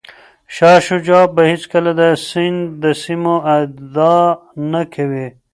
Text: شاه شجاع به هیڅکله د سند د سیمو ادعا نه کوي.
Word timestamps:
شاه 0.55 0.79
شجاع 0.87 1.25
به 1.35 1.41
هیڅکله 1.51 1.91
د 1.99 2.01
سند 2.27 2.59
د 2.83 2.85
سیمو 3.03 3.35
ادعا 3.57 4.19
نه 4.71 4.81
کوي. 4.93 5.27